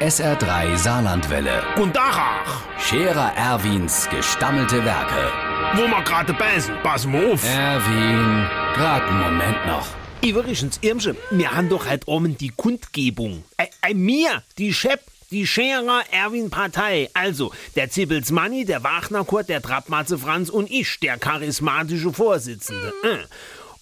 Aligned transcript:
SR3 0.00 0.76
Saarlandwelle. 0.76 1.60
Und 1.74 1.96
Dachach, 1.96 2.62
Scherer 2.78 3.32
Erwins 3.36 4.08
gestammelte 4.08 4.84
Werke. 4.84 5.32
wo 5.74 5.88
wir 5.88 6.02
gerade 6.04 6.32
beißen, 6.34 6.72
pass 6.84 7.04
mal 7.04 7.32
auf. 7.32 7.42
Erwin, 7.44 8.46
grad 8.74 9.02
einen 9.02 9.18
Moment 9.18 9.66
noch. 9.66 9.88
Übrigens, 10.24 10.78
Irmsche, 10.82 11.16
wir 11.32 11.50
haben 11.50 11.68
doch 11.68 11.90
heute 11.90 12.06
Abend 12.12 12.40
die 12.40 12.50
Kundgebung. 12.50 13.42
Äh, 13.56 13.66
äh, 13.82 13.92
mir, 13.92 14.44
die 14.56 14.72
Chef, 14.72 15.00
die 15.32 15.48
Scherer 15.48 16.02
Erwin 16.12 16.48
Partei. 16.48 17.10
Also, 17.14 17.52
der 17.74 17.90
Zippels 17.90 18.30
Manni, 18.30 18.64
der 18.64 18.84
Wagner 18.84 19.24
Kurt, 19.24 19.48
der 19.48 19.62
Trappmatze 19.62 20.16
Franz 20.16 20.48
und 20.48 20.70
ich, 20.70 21.00
der 21.00 21.18
charismatische 21.18 22.12
Vorsitzende. 22.12 22.94
Äh. 23.02 23.16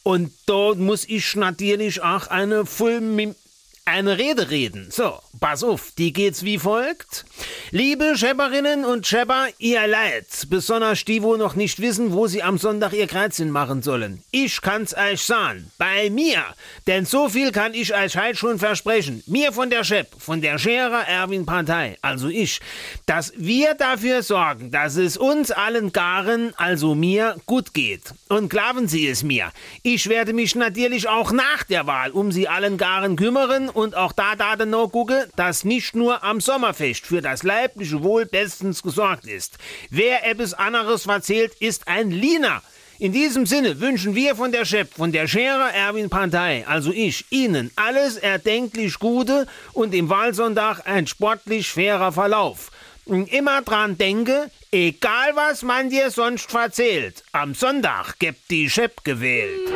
Und 0.02 0.32
dort 0.46 0.78
muss 0.78 1.06
ich 1.06 1.36
natürlich 1.36 2.02
auch 2.02 2.28
eine 2.28 2.64
Fulmin 2.64 3.34
eine 3.86 4.18
Rede 4.18 4.50
reden. 4.50 4.88
So, 4.90 5.20
pass 5.38 5.62
auf, 5.62 5.92
die 5.96 6.12
geht's 6.12 6.42
wie 6.42 6.58
folgt. 6.58 7.24
Liebe 7.70 8.14
Schepperinnen 8.16 8.84
und 8.84 9.06
Schepper, 9.06 9.46
ihr 9.58 9.86
Leid, 9.86 10.26
besonders 10.50 11.04
die, 11.04 11.22
wo 11.22 11.36
noch 11.36 11.54
nicht 11.54 11.80
wissen, 11.80 12.12
wo 12.12 12.26
sie 12.26 12.42
am 12.42 12.58
Sonntag 12.58 12.92
ihr 12.92 13.06
Kreuzchen 13.06 13.50
machen 13.50 13.82
sollen. 13.82 14.24
Ich 14.32 14.60
kann's 14.60 14.96
euch 14.96 15.22
sagen, 15.22 15.70
bei 15.78 16.10
mir. 16.10 16.42
Denn 16.88 17.06
so 17.06 17.28
viel 17.28 17.52
kann 17.52 17.74
ich 17.74 17.94
euch 17.94 18.16
heute 18.16 18.36
schon 18.36 18.58
versprechen. 18.58 19.22
Mir 19.26 19.52
von 19.52 19.70
der 19.70 19.84
Schepp, 19.84 20.08
von 20.18 20.40
der 20.40 20.58
Scherer 20.58 21.06
Erwin 21.06 21.46
Partei, 21.46 21.96
also 22.02 22.28
ich, 22.28 22.60
dass 23.06 23.32
wir 23.36 23.74
dafür 23.74 24.24
sorgen, 24.24 24.72
dass 24.72 24.96
es 24.96 25.16
uns 25.16 25.52
allen 25.52 25.92
Garen, 25.92 26.52
also 26.56 26.96
mir, 26.96 27.36
gut 27.46 27.72
geht. 27.72 28.14
Und 28.28 28.48
glauben 28.48 28.88
Sie 28.88 29.06
es 29.06 29.22
mir, 29.22 29.52
ich 29.84 30.08
werde 30.08 30.32
mich 30.32 30.56
natürlich 30.56 31.08
auch 31.08 31.30
nach 31.30 31.62
der 31.62 31.86
Wahl 31.86 32.10
um 32.10 32.32
Sie 32.32 32.48
allen 32.48 32.78
Garen 32.78 33.14
kümmern 33.14 33.70
und 33.76 33.94
auch 33.94 34.12
da 34.12 34.36
da 34.36 34.56
noch 34.64 34.88
gucke, 34.88 35.28
dass 35.36 35.62
nicht 35.62 35.94
nur 35.94 36.24
am 36.24 36.40
Sommerfest 36.40 37.06
für 37.06 37.20
das 37.20 37.42
leibliche 37.42 38.02
Wohl 38.02 38.24
bestens 38.24 38.82
gesorgt 38.82 39.26
ist. 39.26 39.58
Wer 39.90 40.26
etwas 40.26 40.54
anderes 40.54 41.02
verzählt, 41.02 41.52
ist 41.60 41.86
ein 41.86 42.10
Liener. 42.10 42.62
In 42.98 43.12
diesem 43.12 43.44
Sinne 43.44 43.78
wünschen 43.78 44.14
wir 44.14 44.34
von 44.34 44.50
der 44.50 44.64
Chef, 44.64 44.88
von 44.90 45.12
der 45.12 45.28
Scherer 45.28 45.74
Erwin 45.74 46.08
Partei, 46.08 46.64
also 46.66 46.90
ich, 46.90 47.26
Ihnen 47.28 47.70
alles 47.76 48.16
erdenklich 48.16 48.98
Gute 48.98 49.46
und 49.74 49.94
im 49.94 50.08
Wahlsonntag 50.08 50.86
ein 50.86 51.06
sportlich 51.06 51.70
fairer 51.70 52.12
Verlauf. 52.12 52.70
Und 53.04 53.30
immer 53.30 53.60
dran 53.60 53.98
denke, 53.98 54.50
egal 54.72 55.32
was 55.34 55.62
man 55.62 55.90
dir 55.90 56.10
sonst 56.10 56.50
verzählt, 56.50 57.22
am 57.32 57.54
Sonntag 57.54 58.18
gibt 58.18 58.50
die 58.50 58.70
Chef 58.70 58.92
gewählt. 59.04 59.68